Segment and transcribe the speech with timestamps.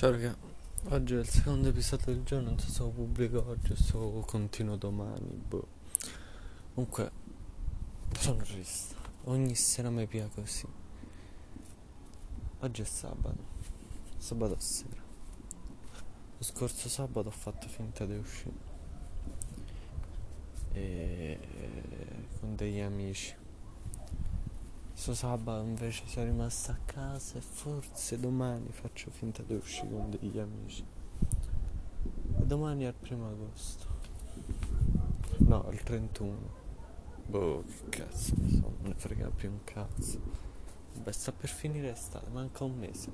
[0.00, 0.34] Ciao raga,
[0.84, 3.92] oggi è il secondo episodio del giorno, non so se lo pubblico oggi o se
[3.92, 5.68] lo continuo domani, boh.
[6.72, 7.10] Comunque,
[8.18, 8.94] sono triste,
[9.24, 10.66] ogni sera mi pia così.
[12.60, 13.44] Oggi è sabato,
[14.16, 15.02] sabato sera.
[16.38, 18.56] Lo scorso sabato ho fatto finta di uscire.
[20.72, 21.38] E...
[22.40, 23.36] con degli amici.
[25.02, 30.10] Questo sabato invece sono rimasto a casa e forse domani faccio finta di uscire con
[30.10, 30.84] degli amici.
[32.38, 33.86] E domani è il primo agosto.
[35.38, 36.36] No, il 31.
[37.24, 40.20] Boh, che cazzo, non ne frega più un cazzo.
[41.02, 43.10] Beh, sta per finire l'estate, manca un mese.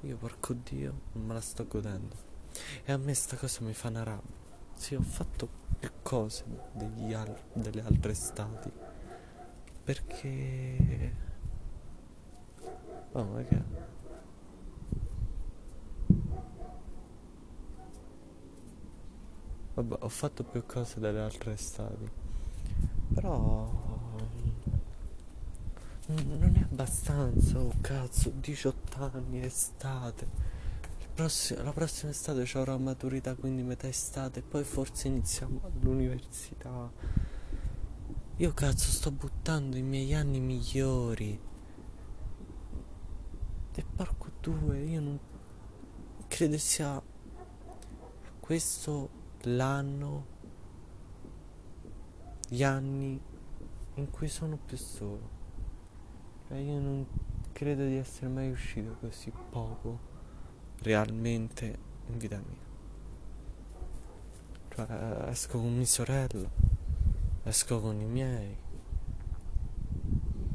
[0.00, 2.16] Io, porco dio, non me la sto godendo.
[2.82, 4.34] E a me sta cosa mi fa una rabbia.
[4.74, 6.44] Sì, ho fatto più cose
[6.74, 8.89] al- delle altre estati
[9.90, 11.12] perché...
[13.10, 13.62] Oh, ma che...
[19.74, 22.08] Vabbè, ho fatto più cose delle altre estati.
[23.14, 23.88] Però...
[26.06, 30.28] Non è abbastanza, oh cazzo, 18 anni, estate.
[31.16, 36.90] La prossima estate avrò maturità, quindi metà estate, poi forse iniziamo all'università.
[38.40, 41.38] Io cazzo sto buttando i miei anni migliori.
[43.74, 45.20] E porco due, io non
[46.26, 47.02] credo sia
[48.40, 49.10] questo
[49.42, 50.26] l'anno,
[52.48, 53.20] gli anni
[53.96, 55.28] in cui sono più solo.
[56.48, 57.06] Cioè io non
[57.52, 59.98] credo di essere mai uscito così poco
[60.78, 62.68] realmente in vita mia.
[64.70, 66.69] Cioè esco con mia sorella
[67.44, 68.54] esco con i miei,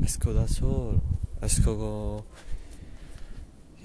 [0.00, 1.00] esco da solo,
[1.40, 2.22] esco con,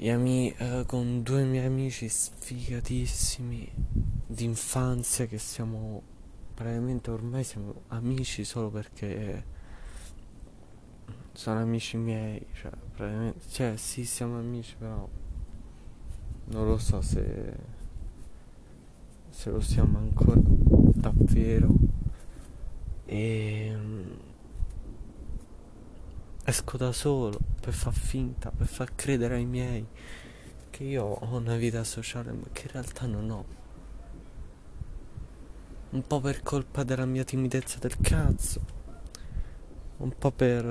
[0.10, 3.72] ami- eh, con due miei amici sfigatissimi
[4.28, 6.02] d'infanzia che siamo
[6.54, 9.46] praticamente ormai siamo amici solo perché
[11.34, 15.08] sono amici miei, cioè praticamente, cioè sì siamo amici però
[16.46, 17.80] non lo so se
[19.30, 20.40] se lo siamo ancora
[20.94, 21.91] davvero
[23.12, 24.18] e ehm,
[26.46, 29.86] esco da solo per far finta, per far credere ai miei
[30.70, 33.46] che io ho una vita sociale ma che in realtà non ho.
[35.90, 38.62] Un po' per colpa della mia timidezza del cazzo,
[39.98, 40.64] un po' per,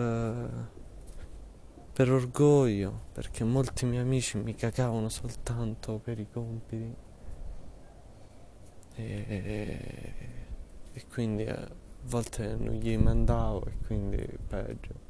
[1.93, 6.95] per orgoglio, perché molti miei amici mi cagavano soltanto per i compiti.
[8.95, 9.85] E,
[10.93, 15.09] e quindi eh, a volte non gli mandavo e quindi peggio.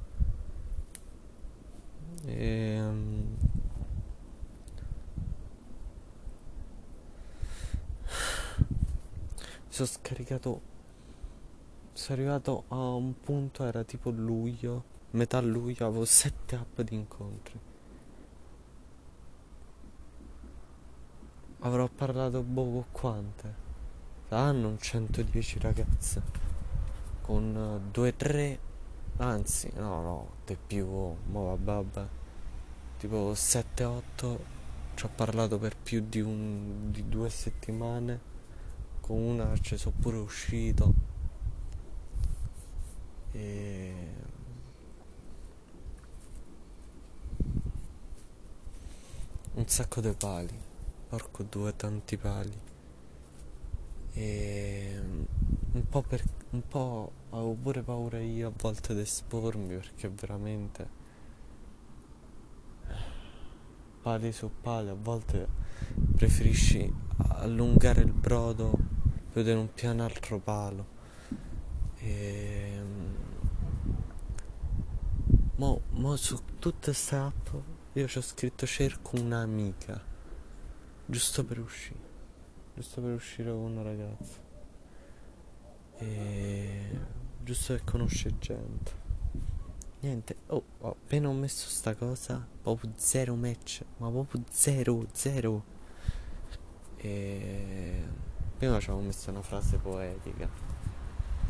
[2.24, 3.36] E, um,
[9.68, 10.68] sono scaricato
[11.92, 17.58] sono arrivato a un punto era tipo luglio metà luglio avevo sette app di incontri.
[21.60, 23.68] Avrò parlato boh quante?
[24.28, 26.49] Saranno un 110 ragazze
[27.30, 28.58] con 2-3
[29.18, 32.06] anzi no no di più mo vabbè
[32.98, 34.58] tipo 7-8
[35.00, 38.20] ci ho parlato per più di, un, di due settimane.
[39.00, 40.92] Con una ci sono pure uscito.
[43.32, 43.94] E
[49.54, 50.60] un sacco di pali.
[51.08, 52.60] Porco due tanti pali.
[54.12, 55.00] E
[55.72, 60.88] un po' per un po' avevo pure paura io a volte di espormi perché veramente
[64.02, 65.46] pali su pali a volte
[66.16, 70.98] preferisci allungare il brodo per vedere un piano altro palo
[71.98, 72.82] e
[75.56, 77.48] mo, mo su tutte queste app
[77.92, 80.02] io ci ho scritto cerco un'amica
[81.06, 82.08] giusto per uscire
[82.74, 84.49] giusto per uscire con una ragazza
[86.00, 86.98] e
[87.42, 88.98] giusto per conoscere gente.
[90.00, 95.62] Niente oh, oh, appena ho messo sta cosa proprio zero match ma proprio zero zero.
[96.96, 98.02] E
[98.56, 100.48] prima ci avevo messo una frase poetica.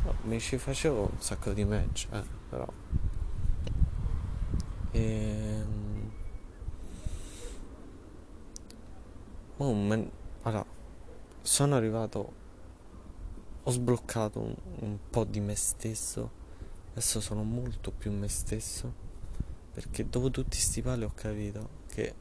[0.03, 2.67] Oh, mi ci facevo un sacco di match eh, però.
[4.91, 5.63] E
[9.57, 10.11] oh, man...
[10.41, 10.65] allora
[11.41, 12.39] sono arrivato
[13.63, 16.39] ho sbloccato un, un po' di me stesso.
[16.91, 19.09] Adesso sono molto più me stesso.
[19.71, 22.15] Perché dopo tutti sti pali ho capito che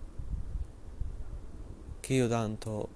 [2.01, 2.89] che io tanto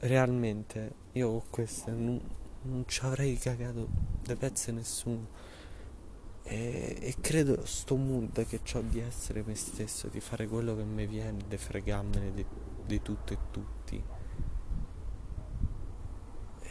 [0.00, 2.20] realmente io con queste non,
[2.62, 3.88] non ci avrei cagato
[4.24, 5.48] le pezze nessuno.
[6.42, 10.82] E, e credo sto mood che ho di essere me stesso di fare quello che
[10.82, 12.44] mi viene di fregarmene di,
[12.86, 14.02] di tutto e tutti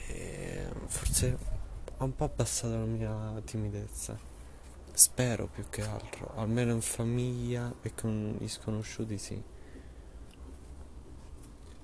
[0.10, 1.38] e forse
[2.00, 4.18] ho un po' abbassato la mia timidezza
[4.92, 9.42] spero più che altro almeno in famiglia e con gli sconosciuti sì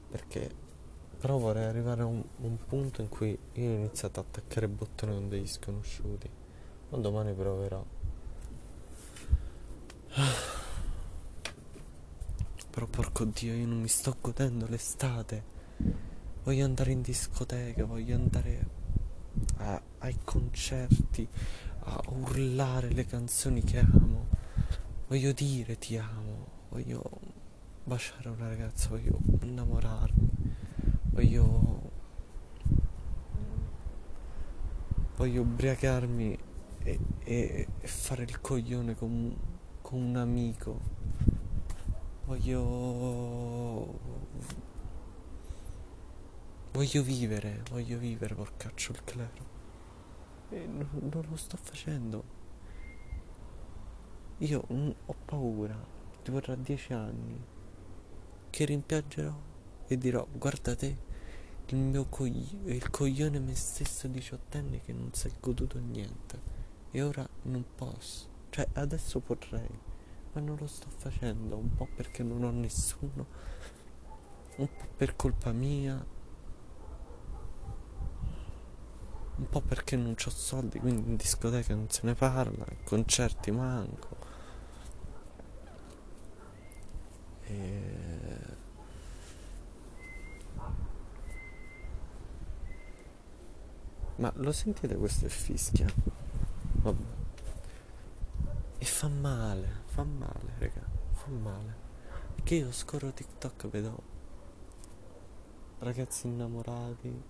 [0.09, 0.63] perché
[1.25, 5.13] però vorrei arrivare a un, un punto in cui io ho iniziato a attaccare bottoni
[5.13, 6.29] con degli sconosciuti.
[6.89, 7.83] Ma domani proverò.
[12.69, 15.44] Però porco dio, io non mi sto godendo l'estate.
[16.44, 18.67] Voglio andare in discoteca, voglio andare
[19.65, 21.27] a, ai concerti,
[21.79, 24.27] a urlare le canzoni che amo.
[25.07, 27.03] Voglio dire ti amo, voglio
[27.83, 30.25] baciare una ragazza, voglio innamorarmi
[31.15, 31.94] voglio
[35.15, 36.38] voglio ubriacarmi
[36.83, 39.33] e, e, e fare il coglione con,
[39.81, 40.81] con un amico
[42.25, 43.97] voglio
[46.73, 49.53] voglio vivere voglio vivere porcaccio il clero
[50.50, 52.24] e non, non lo sto facendo.
[54.39, 55.77] Io mm, ho paura.
[56.24, 57.44] Ti vorrà dieci anni.
[58.50, 59.38] Che rimpiangerò
[59.88, 61.03] e dirò guarda te
[61.68, 66.53] il mio coglione, il coglione me stesso diciottenne che non si è goduto niente.
[66.91, 68.27] E ora non posso.
[68.50, 69.94] Cioè adesso potrei
[70.33, 71.56] ma non lo sto facendo.
[71.56, 73.25] Un po' perché non ho nessuno.
[74.57, 76.13] Un po' per colpa mia
[79.37, 84.17] un po' perché non ho soldi quindi in discoteca non se ne parla concerti manco
[87.43, 88.25] e
[94.17, 95.88] Ma lo sentite questo è fischia?
[96.71, 97.03] Vabbè.
[98.77, 101.75] E fa male, fa male, raga, fa male.
[102.35, 104.13] Perché io scorro TikTok vedo
[105.79, 107.23] ragazzi innamorati,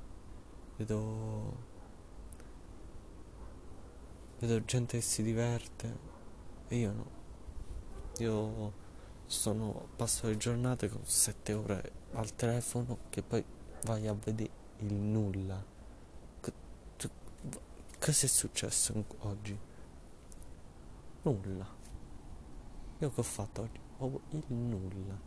[0.78, 1.74] vedo
[4.40, 5.98] vedo gente che si diverte
[6.68, 7.06] e io no.
[8.20, 8.74] Io
[9.26, 13.44] sono passo le giornate con sette ore al telefono che poi
[13.84, 15.74] vai a vedere il nulla.
[17.98, 19.58] Cosa è successo oggi?
[21.24, 21.68] Nulla.
[23.00, 23.80] Io che ho fatto oggi?
[23.98, 25.20] Ho il nulla.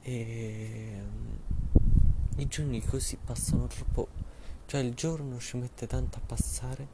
[0.00, 1.34] E mm,
[2.38, 4.08] i giorni così passano troppo.
[4.64, 6.88] Cioè il giorno ci mette tanto a passare,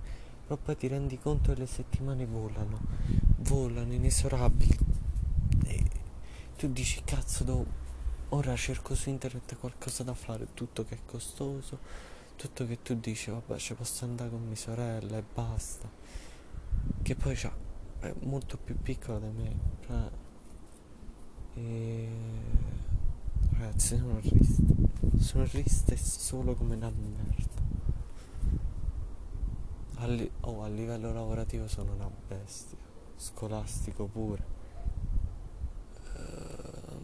[0.48, 2.80] però poi ti rendi conto che le settimane volano.
[3.36, 4.78] Volano inesorabili.
[5.66, 5.84] E
[6.56, 7.66] tu dici cazzo devo.
[8.30, 11.78] Ora cerco su internet qualcosa da fare, tutto che è costoso
[12.38, 15.90] tutto che tu dici vabbè ci posso andare con mia sorella e basta
[17.02, 17.52] che poi c'ha,
[17.98, 20.10] è molto più piccola di me cioè,
[21.54, 22.08] e...
[23.58, 24.62] ragazzi sono triste
[25.18, 27.57] sono triste solo come una merda
[29.98, 32.76] a, li- oh, a livello lavorativo sono una bestia.
[33.16, 34.44] Scolastico pure.
[36.16, 37.02] Ehm,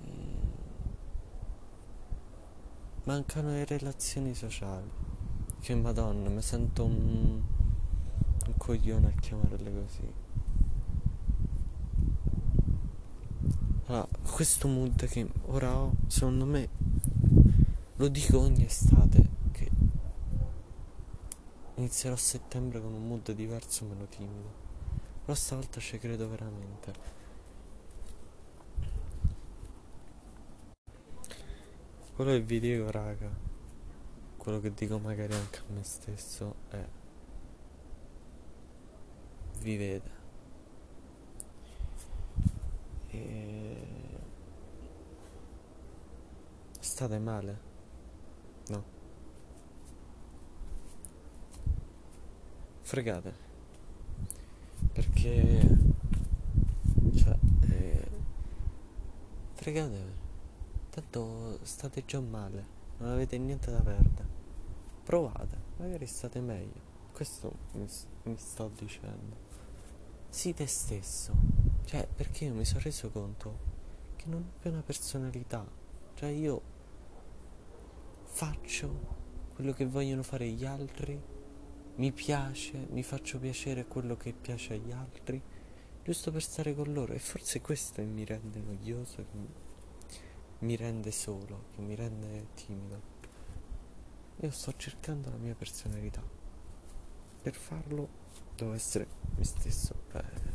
[3.05, 4.91] mancano le relazioni sociali.
[5.61, 7.43] Che madonna, mi sento un,
[8.47, 10.13] un coglione a chiamarle così.
[13.87, 16.69] Allora, questo mood che ora ho, secondo me,
[17.97, 18.94] lo dico ogni estate,
[21.77, 24.63] inizierò settembre con un mood diverso, meno timido.
[25.25, 26.93] Però stavolta ci credo veramente.
[32.15, 33.53] Quello che vi dico, raga
[34.45, 36.87] quello che dico magari anche a me stesso è
[39.61, 40.11] vivete
[43.09, 43.87] e
[46.79, 47.61] state male
[48.67, 48.85] no
[52.95, 53.35] fregate
[54.93, 55.69] perché
[57.17, 57.37] cioè
[57.71, 58.09] eh,
[59.55, 60.13] fregatevi
[60.91, 64.29] tanto state già male non avete niente da perdere.
[65.05, 66.93] Provate, magari state meglio.
[67.13, 67.87] Questo mi,
[68.25, 69.37] mi sto dicendo.
[70.29, 71.33] Sii te stesso.
[71.85, 73.73] Cioè, perché io mi sono reso conto
[74.17, 75.67] che non ho più una personalità.
[76.15, 76.63] Cioè, io
[78.25, 79.23] faccio
[79.55, 81.21] quello che vogliono fare gli altri,
[81.97, 85.41] mi piace, mi faccio piacere quello che piace agli altri,
[86.03, 87.13] giusto per stare con loro.
[87.13, 89.39] E forse questo mi rende noioso, che
[90.61, 93.13] mi rende solo, che mi rende timido.
[94.41, 96.23] Io sto cercando la mia personalità.
[97.43, 98.09] Per farlo
[98.57, 100.53] devo essere me stesso, per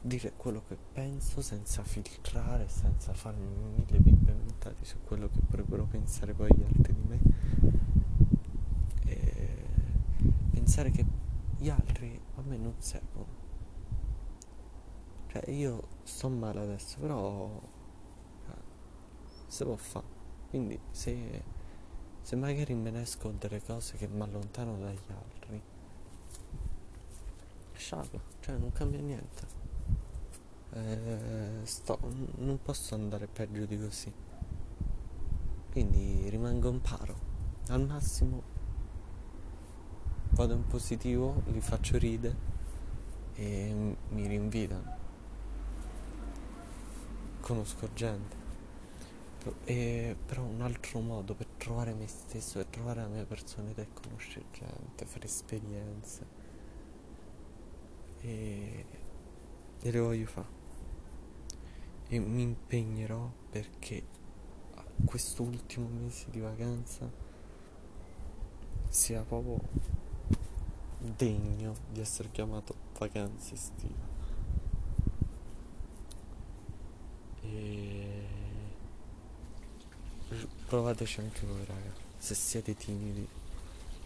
[0.00, 5.84] dire quello che penso senza filtrare, senza farmi mille pippe inventati su quello che potrebbero
[5.84, 7.97] pensare poi gli altri di me.
[10.78, 11.04] Pensare che
[11.56, 13.26] gli altri a me non servono.
[15.26, 17.50] Cioè io sto male adesso, però
[18.46, 18.52] eh,
[19.48, 20.06] se può fare.
[20.48, 21.42] Quindi se
[22.20, 25.60] se magari me ne esco delle cose che mi allontanano dagli altri,
[27.72, 29.46] sciallo, cioè non cambia niente.
[30.74, 31.98] Eh, sto,
[32.36, 34.12] non posso andare peggio di così.
[35.72, 37.16] Quindi rimango in paro.
[37.70, 38.57] Al massimo
[40.38, 42.36] vado in positivo, li faccio ridere
[43.34, 44.96] e mi rinvidano.
[47.40, 48.36] Conosco gente
[49.64, 53.88] e, però un altro modo per trovare me stesso, per trovare la mia personalità è
[53.92, 56.26] conoscere gente, fare esperienze.
[58.20, 58.84] E,
[59.80, 60.56] e le voglio fare.
[62.06, 64.04] E mi impegnerò perché
[65.04, 67.10] quest'ultimo mese di vacanza
[68.88, 70.06] sia proprio
[70.98, 74.16] degno di essere chiamato vacanze estive.
[77.42, 78.26] E
[80.66, 83.26] provateci anche voi raga se siete timidi.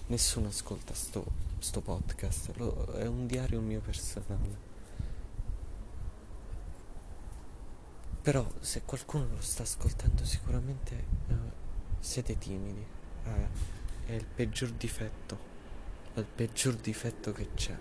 [0.06, 1.24] Nessuno ascolta sto,
[1.58, 4.70] sto podcast lo, è un diario mio personale.
[8.20, 11.34] Però se qualcuno lo sta ascoltando sicuramente eh,
[11.98, 12.84] siete timidi
[13.24, 13.48] raga.
[14.04, 15.51] È il peggior difetto
[16.14, 17.76] il peggior difetto che c'è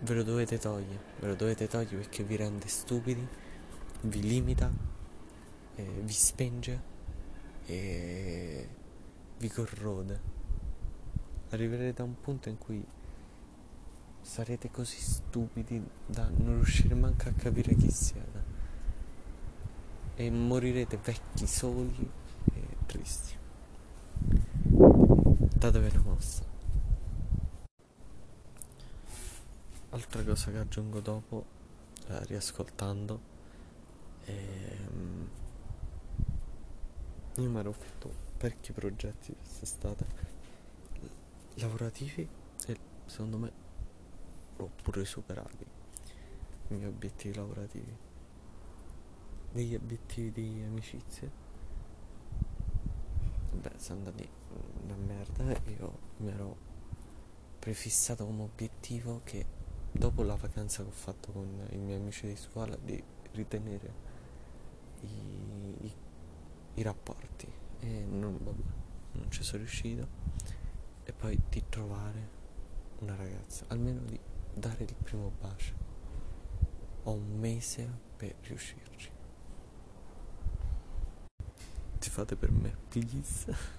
[0.00, 3.26] ve lo dovete togliere ve lo dovete togliere perché vi rende stupidi
[4.02, 4.70] vi limita
[5.78, 6.96] eh, vi spenge
[7.66, 8.68] e
[9.38, 10.36] vi corrode.
[11.50, 12.84] Arriverete a un punto in cui
[14.20, 18.56] sarete così stupidi da non riuscire manco a capire chi siete
[20.16, 22.10] e morirete vecchi, soli
[22.54, 23.36] e tristi.
[25.58, 26.44] Datevi una mossa.
[29.90, 31.44] Altra cosa che aggiungo dopo,
[32.06, 33.20] eh, riascoltando,
[34.22, 35.28] è ehm,
[37.38, 40.06] io mi ero fatto parecchi progetti quest'estate
[41.54, 42.28] lavorativi
[42.66, 43.52] e secondo me
[44.58, 45.66] l'ho pure superati
[46.68, 47.96] i miei obiettivi lavorativi
[49.50, 51.28] degli obiettivi di amicizia
[53.52, 54.28] beh sono andati
[54.88, 56.56] una merda io mi ero
[57.58, 59.44] prefissato un obiettivo che
[59.90, 63.02] dopo la vacanza che ho fatto con i miei amici di scuola di
[63.32, 64.06] ritenere
[65.00, 65.94] i, i
[66.78, 67.52] i rapporti.
[67.80, 68.62] E non, vabbè,
[69.12, 70.26] non ci sono riuscito.
[71.04, 72.36] E poi di trovare
[73.00, 74.18] una ragazza almeno di
[74.54, 75.74] dare il primo bacio.
[77.04, 79.10] Ho un mese per riuscirci.
[81.98, 83.76] Ti fate per me please